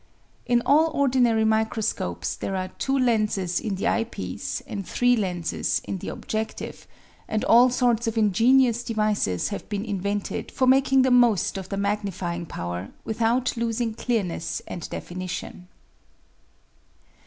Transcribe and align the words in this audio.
In 0.47 0.63
all 0.65 0.89
ordinary 0.95 1.45
microscopes 1.45 2.35
there 2.35 2.55
are 2.55 2.69
two 2.79 2.97
lenses 2.97 3.59
in 3.59 3.75
the 3.75 3.87
eye 3.87 4.03
piece 4.03 4.59
and 4.61 4.83
three 4.83 5.15
lenses 5.15 5.79
in 5.83 5.99
the 5.99 6.07
objective, 6.07 6.87
and 7.27 7.45
all 7.45 7.69
sorts 7.69 8.07
of 8.07 8.17
ingenious 8.17 8.83
devices 8.83 9.49
have 9.49 9.69
been 9.69 9.85
in 9.85 10.01
vented 10.01 10.51
for 10.51 10.65
making 10.65 11.03
the 11.03 11.11
most 11.11 11.55
of 11.55 11.69
the 11.69 11.77
magnifying 11.77 12.47
power 12.47 12.89
without 13.05 13.55
losing 13.55 13.93
clearness 13.93 14.59
and 14.67 14.89
definition. 14.89 15.67